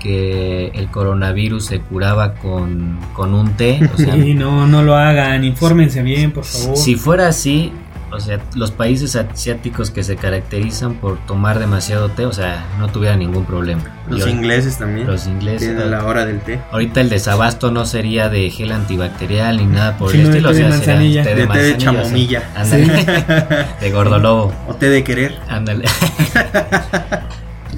[0.00, 3.78] que el coronavirus se curaba con, con un té.
[3.94, 6.76] O sea, Y no, no lo hagan, infórmense bien, por favor.
[6.76, 7.72] si fuera así,
[8.12, 12.88] o sea, los países asiáticos que se caracterizan por tomar demasiado té, o sea, no
[12.88, 13.82] tuvieran ningún problema.
[14.08, 15.68] Los ingleses también Los ingleses.
[15.68, 16.60] tienen la hora del té.
[16.72, 20.50] Ahorita el desabasto no sería de gel antibacterial ni nada por el Sino de estilo.
[20.52, 21.22] té de o sea, sería manzanilla.
[21.22, 22.42] De té de manzanilla, o sea, chamomilla.
[22.56, 23.66] ándale.
[23.80, 24.52] de gordolobo.
[24.68, 25.38] O té de querer.
[25.48, 25.84] Ándale.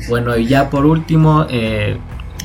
[0.08, 1.98] bueno, y ya por último, eh,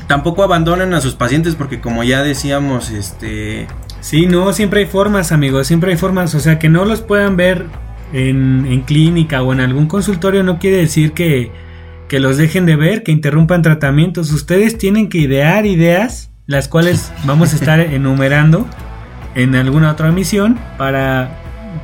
[0.06, 3.66] Tampoco abandonen a sus pacientes porque como ya decíamos, este...
[4.00, 6.34] Sí, no, siempre hay formas, amigos, siempre hay formas.
[6.34, 7.66] O sea, que no los puedan ver
[8.12, 11.50] en, en clínica o en algún consultorio no quiere decir que,
[12.08, 14.32] que los dejen de ver, que interrumpan tratamientos.
[14.32, 18.66] Ustedes tienen que idear ideas, las cuales vamos a estar enumerando
[19.34, 21.30] en alguna otra emisión para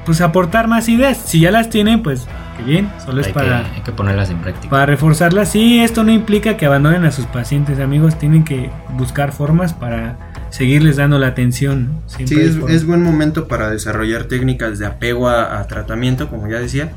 [0.05, 1.18] pues aportar más ideas.
[1.18, 3.64] Si ya las tienen, pues qué bien, solo es para...
[3.64, 4.70] que, hay que ponerlas en práctica.
[4.70, 8.18] Para reforzarlas, sí, esto no implica que abandonen a sus pacientes, amigos.
[8.18, 10.16] Tienen que buscar formas para
[10.55, 12.01] seguirles dando la atención.
[12.07, 16.93] Sí, es, buen momento para desarrollar técnicas de apego a, a tratamiento, como ya decía.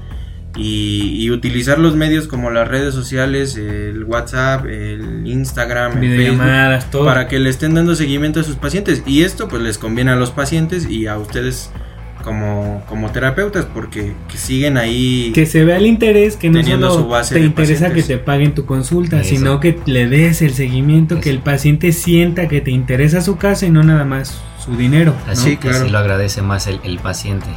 [0.56, 6.90] y, y utilizar los medios como las redes sociales, el WhatsApp, el Instagram, el Facebook,
[6.92, 7.06] todo.
[7.06, 9.02] para que le estén dando seguimiento a sus pacientes.
[9.08, 11.72] Y esto pues les conviene a los pacientes y a ustedes
[12.28, 15.32] como, como terapeutas porque que siguen ahí.
[15.34, 18.18] que se vea el interés, que no Teniendo solo su base te interesa que te
[18.18, 19.30] paguen tu consulta, Eso.
[19.30, 23.66] sino que le des el seguimiento, que el paciente sienta que te interesa su casa
[23.66, 25.16] y no nada más su dinero.
[25.26, 25.32] ¿no?
[25.32, 25.78] Así, Sí, claro.
[25.84, 27.48] así lo agradece más el, el paciente.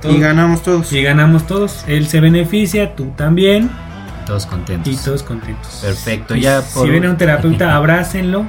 [0.00, 0.90] Todo- y ganamos todos.
[0.94, 1.84] y ganamos todos.
[1.86, 3.68] Él se beneficia, tú también,
[4.26, 4.90] Todos contentos.
[4.94, 5.80] y todos contentos.
[5.82, 8.46] Perfecto, ya Si viene un terapeuta, abrácenlo.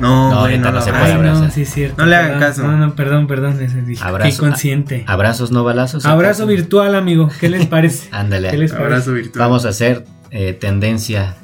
[0.00, 2.02] No, No, ahorita no se puede Ay, no, sí es cierto.
[2.02, 2.62] No le hagan caso.
[2.66, 3.58] No, no, perdón, perdón.
[3.86, 5.04] dije, Abrazo- Qué consciente.
[5.06, 6.04] Abrazos, no balazos.
[6.04, 7.28] Abrazo virtual, amigo.
[7.40, 8.08] ¿Qué les parece?
[8.12, 8.50] Ándale.
[8.50, 8.86] ¿Qué les parece?
[8.86, 9.38] Abrazo virtual.
[9.40, 11.36] Vamos a hacer eh, tendencia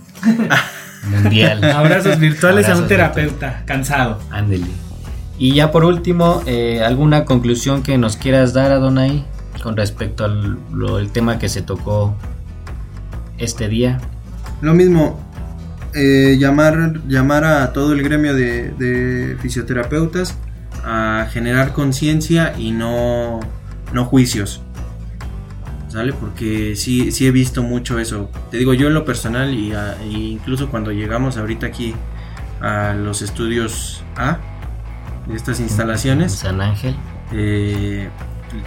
[1.08, 1.62] mundial.
[1.72, 4.18] Abrazos virtuales a un terapeuta cansado.
[4.30, 4.66] Ándele.
[5.38, 9.24] Y ya por último, eh, ¿alguna conclusión que nos quieras dar, Adonai,
[9.62, 12.14] con respecto al lo- el tema que se tocó
[13.38, 14.00] este día?
[14.60, 15.18] Lo mismo,
[15.94, 20.36] eh, llamar, llamar a todo el gremio de, de fisioterapeutas
[20.84, 23.40] a generar conciencia y no,
[23.92, 24.62] no juicios.
[25.88, 26.12] ¿Sale?
[26.12, 28.30] Porque sí, sí he visto mucho eso.
[28.52, 31.94] Te digo, yo en lo personal y a- incluso cuando llegamos ahorita aquí
[32.60, 34.38] a los estudios A
[35.26, 36.94] de estas instalaciones, San Ángel.
[37.32, 38.08] eh,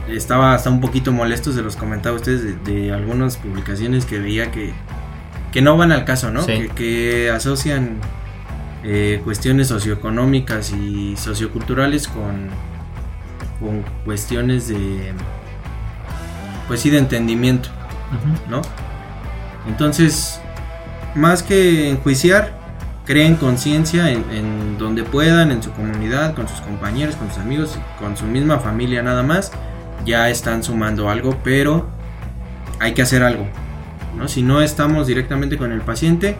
[0.09, 4.19] estaba hasta un poquito molesto, se los comentaba a ustedes, de, de algunas publicaciones que
[4.19, 4.73] veía que,
[5.53, 6.41] que no van al caso, ¿no?
[6.43, 6.53] Sí.
[6.53, 7.99] Que, que asocian
[8.83, 12.49] eh, cuestiones socioeconómicas y socioculturales con,
[13.59, 15.13] con cuestiones de,
[16.67, 17.69] pues sí, de entendimiento.
[18.49, 18.61] ¿no?
[19.67, 20.41] Entonces,
[21.15, 22.53] más que enjuiciar,
[23.05, 27.77] creen conciencia en, en donde puedan, en su comunidad, con sus compañeros, con sus amigos,
[27.99, 29.51] con su misma familia nada más,
[30.05, 31.87] ya están sumando algo, pero
[32.79, 33.47] hay que hacer algo,
[34.17, 34.27] ¿no?
[34.27, 36.35] Si no estamos directamente con el paciente,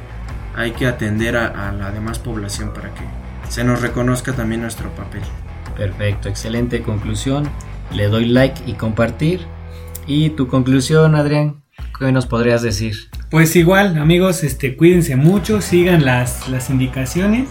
[0.56, 3.04] hay que atender a, a la demás población para que
[3.50, 5.22] se nos reconozca también nuestro papel.
[5.76, 7.50] Perfecto, excelente conclusión.
[7.92, 9.42] Le doy like y compartir.
[10.08, 11.64] ¿Y tu conclusión, Adrián?
[11.98, 12.96] ¿Qué nos podrías decir?
[13.30, 17.48] Pues igual, amigos, este, cuídense mucho, sigan las, las indicaciones.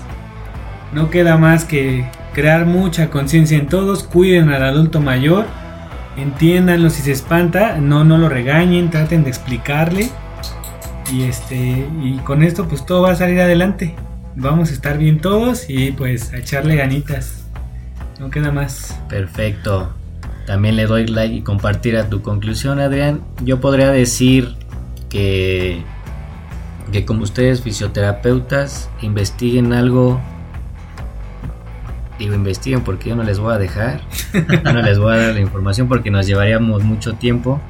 [0.92, 2.04] No queda más que
[2.34, 5.46] crear mucha conciencia en todos, cuiden al adulto mayor,
[6.16, 10.10] entiéndanlo si se espanta, no, no lo regañen, traten de explicarle.
[11.12, 13.94] Y este, y con esto pues todo va a salir adelante.
[14.34, 17.44] Vamos a estar bien todos y pues a echarle ganitas.
[18.18, 18.98] No queda más.
[19.08, 19.92] Perfecto.
[20.46, 23.20] También le doy like y compartir a tu conclusión, Adrián.
[23.44, 24.56] Yo podría decir
[25.08, 25.82] que,
[26.90, 30.20] que como ustedes fisioterapeutas investiguen algo.
[32.22, 34.00] Digo, investiguen porque yo no les voy a dejar.
[34.62, 37.60] No les voy a dar la información porque nos llevaríamos mucho tiempo.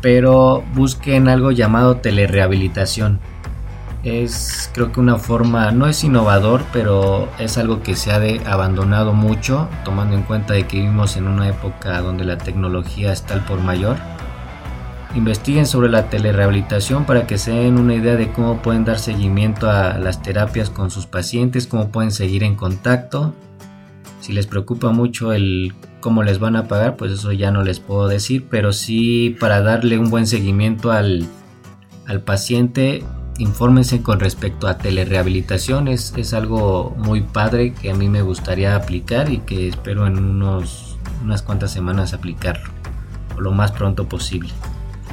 [0.00, 3.20] Pero busquen algo llamado telerehabilitación.
[4.02, 8.40] Es creo que una forma, no es innovador, pero es algo que se ha de-
[8.46, 13.34] abandonado mucho, tomando en cuenta de que vivimos en una época donde la tecnología está
[13.34, 13.96] al por mayor.
[15.14, 19.70] Investiguen sobre la telerehabilitación para que se den una idea de cómo pueden dar seguimiento
[19.70, 23.32] a las terapias con sus pacientes, cómo pueden seguir en contacto.
[24.24, 27.78] Si les preocupa mucho el cómo les van a pagar, pues eso ya no les
[27.78, 31.26] puedo decir, pero sí para darle un buen seguimiento al,
[32.06, 33.04] al paciente,
[33.36, 38.76] infórmense con respecto a telerehabilitación, es, es algo muy padre que a mí me gustaría
[38.76, 42.70] aplicar y que espero en unos, unas cuantas semanas aplicarlo,
[43.36, 44.48] o lo más pronto posible.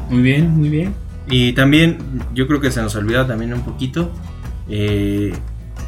[0.10, 0.94] Muy bien, muy bien.
[1.28, 1.98] Y también,
[2.34, 4.10] yo creo que se nos olvida también un poquito,
[4.70, 5.34] eh,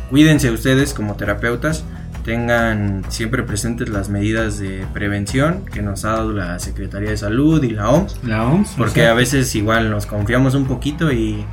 [0.09, 1.86] cuídense ustedes como terapeutas,
[2.23, 7.62] tengan siempre presentes las medidas de prevención que nos ha dado la Secretaría de Salud
[7.63, 8.75] y la OMS, La OMS.
[8.77, 11.43] porque o sea, a veces igual nos confiamos un poquito y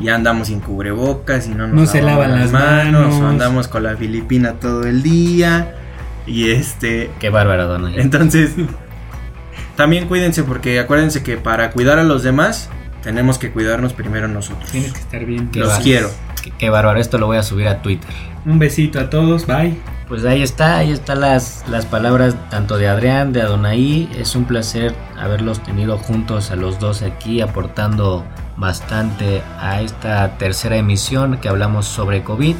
[0.00, 3.14] ya andamos sin cubrebocas y no nos No se lavan las manos.
[3.14, 5.74] o andamos con la filipina todo el día
[6.26, 7.92] y este Qué bárbaro, Dona.
[7.96, 8.50] entonces,
[9.76, 12.68] también cuídense porque acuérdense que para cuidar a los demás
[13.02, 14.70] tenemos que cuidarnos primero nosotros.
[14.70, 15.48] Tienes que estar bien.
[15.54, 16.10] Los quiero.
[16.42, 18.10] Qué, qué bárbaro, esto lo voy a subir a Twitter.
[18.46, 19.76] Un besito a todos, bye.
[20.08, 24.08] Pues ahí está, ahí están las, las palabras tanto de Adrián, de Adonai.
[24.16, 28.24] Es un placer haberlos tenido juntos a los dos aquí, aportando
[28.56, 32.54] bastante a esta tercera emisión que hablamos sobre COVID.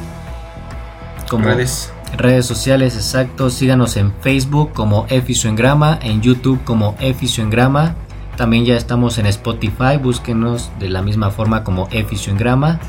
[1.29, 1.93] Como Redes.
[2.17, 3.49] redes sociales, exacto.
[3.49, 7.95] Síganos en Facebook como Efisioengrama, en YouTube como Efisioengrama.
[8.35, 12.79] También ya estamos en Spotify, búsquenos de la misma forma como Efisioengrama.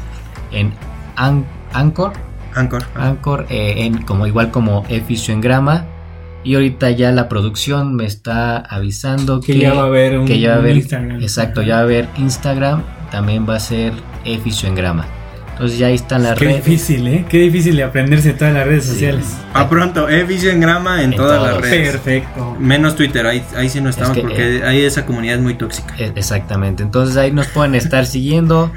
[0.50, 0.72] En
[1.14, 2.12] An- Anchor,
[2.54, 2.84] Anchor.
[2.94, 5.86] Anchor, eh, en, como igual como Efisioengrama.
[6.44, 10.26] Y ahorita ya la producción me está avisando Que que, ya va a haber un-
[10.26, 11.20] que ya va a un haber Instagram.
[11.22, 13.92] Exacto, ya va a haber Instagram, también va a ser
[14.24, 15.04] Efisioengrama.
[15.52, 16.64] Entonces ya ahí están las Qué redes.
[16.64, 17.24] difícil, ¿eh?
[17.28, 18.90] Qué difícil de aprenderse todas las redes Sí.
[18.92, 19.24] sociales.
[19.52, 21.52] A pronto, Efisioengrama en En todas todos.
[21.54, 21.90] las redes.
[21.90, 22.56] Perfecto.
[22.60, 25.94] Menos Twitter, ahí, ahí sí no estamos que, porque ahí esa comunidad es muy tóxica.
[25.98, 28.70] E- Exactamente, entonces ahí nos pueden estar siguiendo.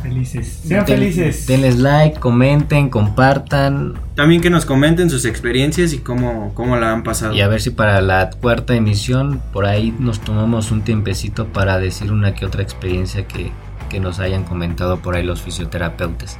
[0.00, 0.60] Sean felices.
[0.66, 1.46] Sean felices.
[1.46, 3.94] Denles like, comenten, compartan.
[4.14, 7.34] También que nos comenten sus experiencias y cómo, cómo la han pasado.
[7.34, 11.78] Y a ver si para la cuarta emisión por ahí nos tomamos un tiempecito para
[11.78, 13.52] decir una que otra experiencia que,
[13.88, 16.38] que nos hayan comentado por ahí los fisioterapeutas.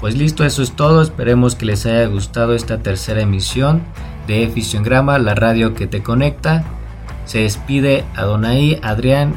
[0.00, 1.02] Pues listo, eso es todo.
[1.02, 3.82] Esperemos que les haya gustado esta tercera emisión
[4.26, 6.64] de Fisioengrama, la radio que te conecta.
[7.24, 9.34] Se despide Adonai, Adrián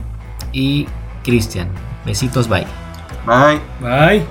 [0.52, 0.88] y
[1.24, 1.68] Cristian.
[2.06, 2.83] Besitos, bye.
[3.26, 3.62] Bye.
[3.82, 4.28] Bye.